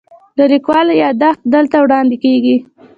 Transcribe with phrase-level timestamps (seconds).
[0.37, 2.57] د لیکوال یادښت دلته وړاندې کیږي.